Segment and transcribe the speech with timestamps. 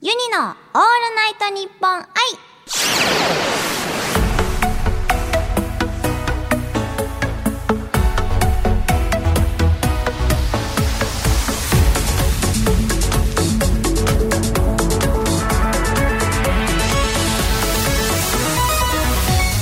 [0.00, 0.54] ユニのオール
[1.16, 2.04] ナイトニッポン愛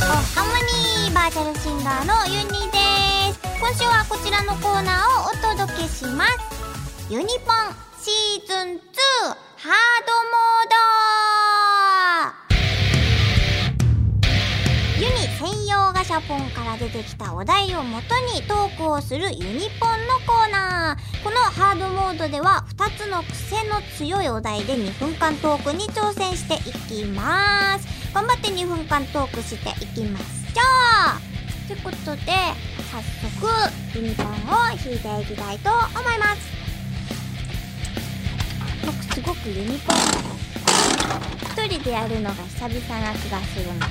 [0.03, 2.77] おハーモニーバーチャルシンガーのユニで
[3.33, 3.41] す。
[3.59, 6.31] 今週はこちらのコーナーをお届けします。
[7.11, 9.75] ユニポンシーズン2ハー
[10.07, 10.71] ドモー
[14.95, 21.25] ドユニ専用ガシャポンから出てきたお題をもとにトークをするユニポンのコーナー。
[21.25, 27.89] このハードモードでは2つの癖の強いお題で2分間トークに挑戦していきます。
[28.15, 30.27] 頑張って2分間トークしていきましょ
[31.17, 32.31] うということで
[32.93, 33.03] 早
[33.43, 36.56] 速ユニポンを弾いていきたいと思います。
[39.17, 39.97] すごくユニポン
[41.41, 43.89] 一人でやるのが久々な気がするのは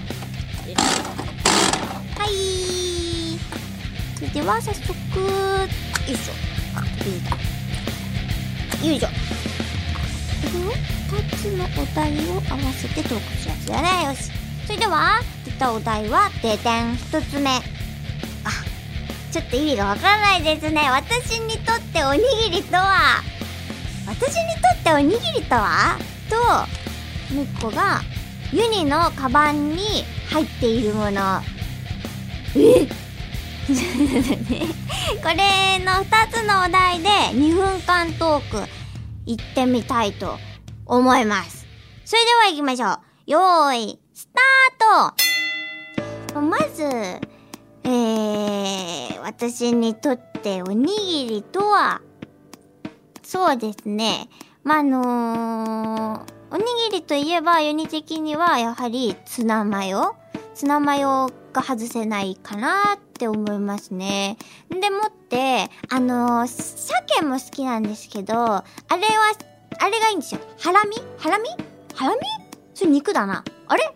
[2.28, 2.30] い。
[4.20, 4.96] それでは早速よ
[6.08, 6.34] いしょ
[6.76, 6.86] あ
[8.84, 9.14] いいよいしょこ
[10.54, 10.70] れを
[11.20, 13.46] 2つのお題を合わせてトークす。
[13.46, 14.30] るやつだねよし
[14.68, 17.50] それでは出たお題はででん1つ目。
[17.50, 17.62] あ
[19.32, 20.88] ちょっと意味がわからないですね。
[20.92, 23.24] 私にとっておにぎりとは。
[24.08, 25.98] 私にとっておにぎりとは？
[26.30, 26.36] と
[27.34, 28.02] もう一個が
[28.52, 31.42] ユニのカバンに入っているもの。
[32.56, 32.88] え？
[33.66, 38.70] これの2つのお題で2分間トーク
[39.26, 40.38] 行ってみたいと
[40.86, 41.66] 思います。
[42.06, 43.32] それでは行きましょう。
[43.32, 45.16] よーいスター
[46.34, 46.42] ト！
[46.42, 46.84] まず
[47.84, 50.86] えー、私にとっておに
[51.28, 52.02] ぎりとは？
[53.36, 54.30] そうですね。
[54.64, 60.16] まあ、あのーおにぎりといえば、ユニ的にはやはりツナマヨ
[60.54, 64.38] ツナマヨが外せないかなって思いますね。
[64.70, 69.34] でもって、あのー鮭も好きなんですけど、あれは、
[69.80, 70.40] あれがいいんですよ。
[70.58, 70.96] ハラミ？
[71.18, 71.50] ハラミ？
[71.94, 72.22] ハラミ？
[72.74, 73.44] それ肉だな。
[73.68, 73.94] あれ？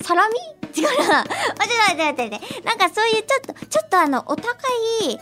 [0.00, 0.34] サラミ？
[0.74, 1.22] 違うな。
[1.28, 2.62] 待って待って待って待って。
[2.62, 4.48] なんかそういうちょっと、ちょっとあの、お高
[5.02, 5.20] い、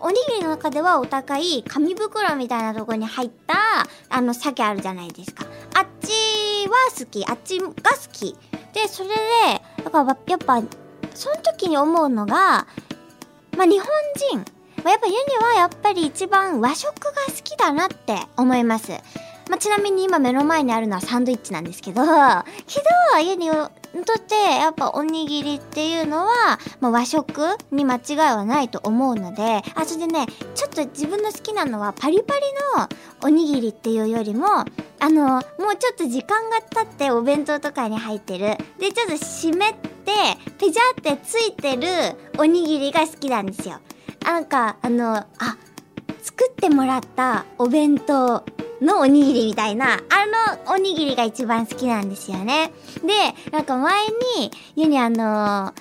[0.00, 3.54] おにぎりの中ではお高い紙袋みたいなとこに入った
[4.08, 5.44] あの鮭あるじゃないですか。
[5.74, 7.24] あっちは好き。
[7.26, 7.74] あっちが好
[8.12, 8.36] き。
[8.72, 9.14] で、それで、
[9.84, 10.62] だからやっぱ、
[11.14, 12.66] その時に思うのが、
[13.56, 13.88] まあ日本
[14.32, 14.38] 人、
[14.82, 18.92] まあ、やっぱユニはやっぱり一番和食が好きだなって思います。
[19.50, 23.50] まあ、ちなみに今目の前にあるのはサンドイッチなんですけど、けど、ユニに
[23.92, 32.40] とってやっぱおにぎりっていうのは、まあ、和食に間違いはないと思うので、あ、それでね、ちょっと自分の好きなのはパリパリ
[32.78, 32.88] の
[33.22, 35.42] おにぎりっていうよりも、あの、もう
[35.78, 38.56] ちょっと時間が経ってお弁当とかに入ってる。
[38.78, 40.12] で、ちょっと湿って、
[40.58, 43.76] ペジャーってついてるおにぎりが好きなんですよ。
[44.24, 45.26] なんか、あの、あ、
[46.22, 48.44] 作ってもらったお弁当
[48.80, 49.98] のおにぎりみたいな、あ
[50.66, 52.72] のおにぎりが一番好きなんですよね。
[53.04, 54.06] で、なんか前
[54.38, 55.74] に、ユニあの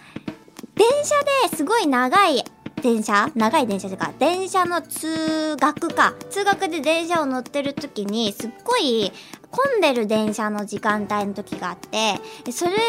[0.76, 1.16] 電車
[1.52, 2.44] ですごい長い
[2.82, 3.30] 電車？
[3.36, 6.14] 長い電車というか、電車の通学か。
[6.30, 9.12] 通学で電車を乗ってる時に、すっごい
[9.52, 12.82] 混んでる電車の時間帯の時があって、それをね、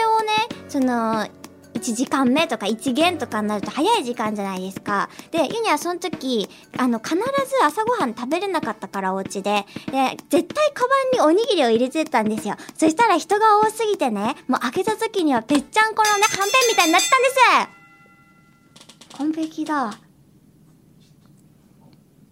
[0.68, 1.26] その、
[1.80, 5.08] 1時間目とか1限とかになると早い時間じゃないですか。
[5.30, 7.22] で、ユニはその時、あの、必ず
[7.64, 9.64] 朝ごはん食べれなかったからお家で。
[9.90, 12.56] で、絶対カバンにおにぎりを入れてたんですよ。
[12.76, 17.34] そしたら人が多すぎてね、もう開けた時にはぺっちゃんこのね、はんぺんみたいになってたんです
[19.16, 19.98] 完璧だ。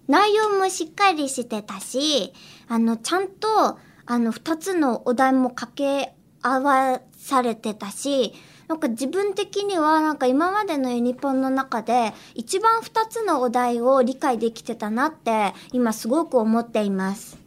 [0.06, 2.32] 内容もしっかりしてたし、
[2.68, 8.32] あの、ちゃんと、あの、二つのお題も掛け合わされてたし、
[8.68, 17.38] なんか自分的にはなんか今までのユニポンの中で一番二つのお題を理解できてたなって今すごく思っています。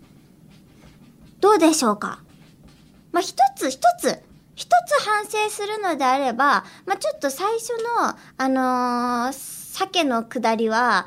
[1.40, 2.20] どうでしょうか？
[3.12, 4.20] まあ、一つ一つ、
[4.56, 7.70] 一つ反省するのであれば、まあ、ちょっと最初
[8.00, 11.06] の、あのー、鮭の下りは、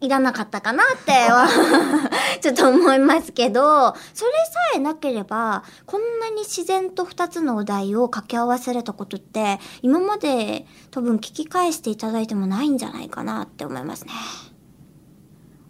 [0.00, 1.48] いらなかったかなっては
[2.42, 14.12] ちょっと思いますけど、それさえなければ、こんなに自然と二つのお題を掛け合わせれたことって、今まで多分聞き返していただいてもないんじゃないかなって思いますね。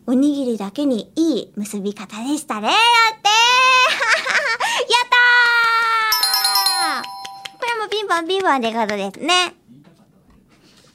[0.07, 2.69] おにぎりだけにいい結び方でしたね。
[2.69, 2.75] だっ
[3.23, 3.29] て
[4.93, 7.05] やったー
[7.59, 9.55] これもピンポンピンポンってことですね。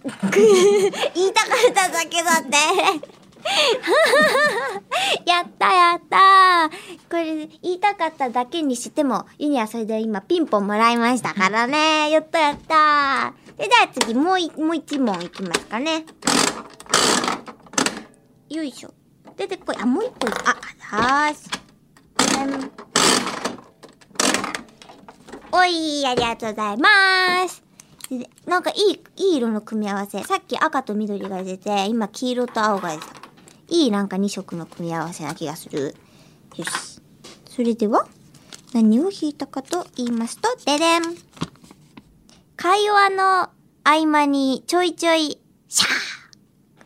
[1.15, 3.18] 言いたかっただけだって。
[5.25, 6.69] やったやった
[7.09, 12.09] これ言いたかっただけにしても、ユニはそれで今ピンポンもらいましたからね。
[12.11, 16.05] やったやったで、では次もうい、もう一問いきますかね。
[18.49, 18.93] よいしょ。
[19.35, 19.77] 出てこい。
[19.79, 20.55] あ、もう一個いあ、
[20.97, 21.49] はーし。
[22.43, 22.71] うん
[25.51, 27.63] おい、ありがとうございます。
[28.09, 30.23] でなんかいい、いい色の組み合わせ。
[30.23, 33.18] さっき赤と緑が出て、今黄色と青が出た。
[33.69, 35.95] いいなんか2色の組み合わせな気がする。
[36.55, 37.01] よし。
[37.49, 38.07] それでは、
[38.73, 41.01] 何を引いたかと言いますと、ででん。
[42.55, 43.49] 会話の
[43.83, 45.89] 合間にちょいちょい、シャー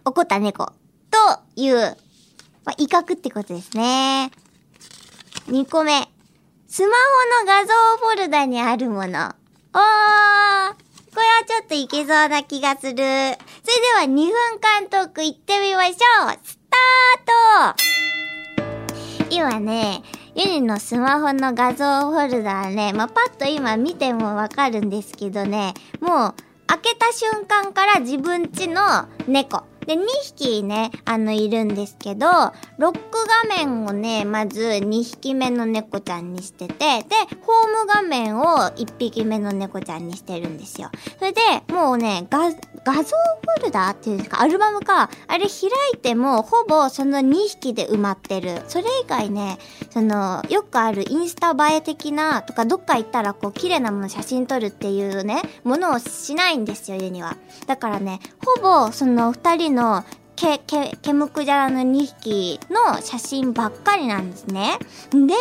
[0.06, 0.66] 怒った猫。
[0.66, 1.76] という、
[2.66, 4.32] まあ、威嚇ってことですね。
[5.48, 6.08] 2個目。
[6.68, 6.96] スマ
[7.38, 9.06] ホの画像フォルダにあるもの。
[9.06, 9.10] おー
[11.14, 12.94] これはちょっといけそうな気がする。
[12.94, 13.38] それで
[13.96, 20.02] は2分間トーク行ってみましょうスタート今ね、
[20.36, 26.34] ユニのスマホの画像フォルダはね、まあ、パッと今見てもわかるんですけどね、もう
[26.66, 29.64] 開けた瞬間から自分家の猫。
[29.86, 32.26] で、2匹ね、あの、いるんですけど、
[32.78, 33.00] ロック
[33.50, 40.90] 画面をね、まず2匹目の猫ちゃんにしてて、で、ホーム画面を1匹目の猫ちゃんにしてるんですよ。
[41.20, 41.42] それで、
[41.74, 42.52] もうね、画、
[42.86, 48.62] 画像フォルダーっていうんですか、アルバムか、あれ開いても、ほぼその2匹で埋まってる。
[48.68, 49.58] それ以外ね、
[49.90, 57.38] その、よくあるインスタ映え的な、とか、どっか行ったらこう、綺麗なもの写真撮るっていうね、ものをしないんですよ、家には。
[57.68, 60.04] だからね、ほぼ、その2人の、
[60.36, 64.78] け、け、ケムクジャラの2匹の写真ばっかりなんですね。
[65.12, 65.34] で、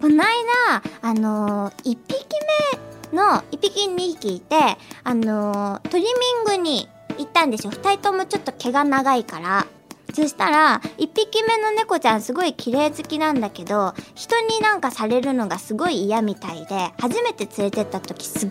[0.00, 2.26] この間、あのー、1匹
[2.74, 4.56] 目の、1匹2匹いて、
[5.04, 6.08] あのー、トリミ
[6.42, 7.72] ングに行ったんですよ。
[7.72, 9.66] 2人ともちょっと毛が長いから。
[10.12, 18.50] そしたら、一匹目の猫ちゃんすごい綺麗好きなんだけど、人になんかされるのがすごい嫌みたいで、初めて連れてった時すっ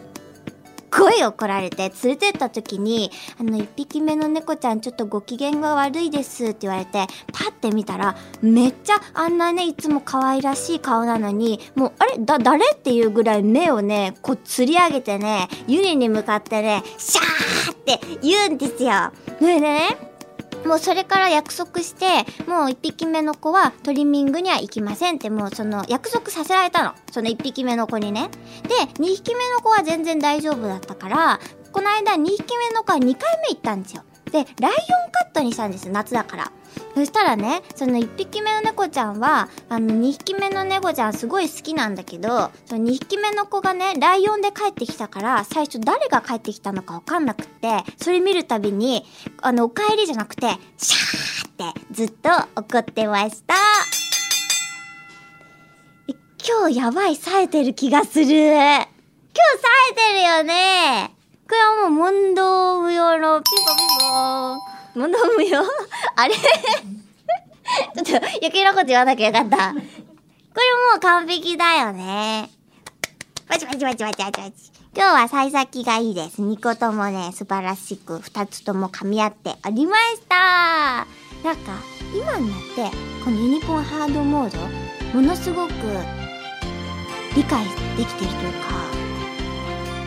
[0.92, 19.12] ごい怒られて、連れてった時に、あの、一匹目の猫ちゃんちょっとご機嫌が悪いですって言われて、パって見たら、めっちゃあんなね、いつも可愛らしい顔なのに、もう、あれだ、誰っていうぐらい目をね、こう、釣り上げてね、ユニに向かってね、シャーって言うんですよ。
[19.40, 20.09] それでね、
[20.66, 26.94] もうそれから約束して、もう一匹目の子はトリミングには行きませんってもうその約束させられたの。
[27.12, 28.30] その一匹目の子にね。
[28.64, 28.70] で、
[29.00, 31.40] 二匹目の子は全然大丈夫だったから、
[31.72, 34.04] この間二匹目の子は二回目行ったんですよ。
[34.32, 36.52] で、ライオンカットにしたんです、夏だから。
[36.96, 49.06] そしたらね、その1匹目の猫ちゃんは、あの2匹目の猫ちゃんすごい好きなんだけど、その2匹目の子がね、ライオンで帰ってきたから、最初誰が帰ってきたのかわかんなくって、それ見るたびに、
[49.42, 53.56] あの、お帰りじゃなくて、シャーってずっと怒ってました。
[56.48, 58.26] 今日やばい、冴えてる気がする。
[58.26, 58.88] 今日冴
[59.92, 61.19] えてるよね。
[61.50, 63.88] これはもう問答無用のピンポピン
[64.94, 65.00] ポ。
[65.00, 65.64] 問答無用？
[66.16, 66.36] あれ？
[66.36, 69.74] ちょっと余計なこと言わなきゃよかった。
[69.74, 69.82] これも
[70.98, 72.52] う完璧だよね。
[73.48, 74.72] バチバチバチバチバチバチ。
[74.96, 76.40] 今日は幸先がいいです。
[76.40, 81.08] 2個ともね、素晴らしく2つとも噛み合っておりました。
[81.44, 81.74] なんか、
[82.14, 82.96] 今になって、
[83.26, 85.74] このユニコーンハードモード、ものすごく
[87.36, 87.66] 理解
[87.98, 88.70] できてるというか、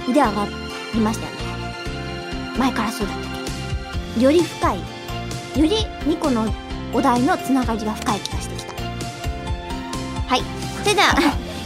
[0.09, 0.62] 腕上がって
[0.95, 1.43] りましたよね。
[2.59, 3.23] 前からそうだった
[4.15, 4.23] けど。
[4.23, 4.85] より深い、よ
[5.57, 5.71] り
[6.05, 6.47] 2個の
[6.93, 8.75] お題のつながりが深い気がしてきた。
[10.29, 10.43] はい。
[10.83, 11.15] それでは、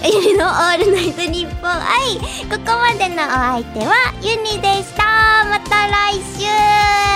[0.05, 2.19] ユニのオールナイトニッポン愛。
[2.49, 5.45] ここまでのお相手はユニでした。
[5.51, 7.16] また来週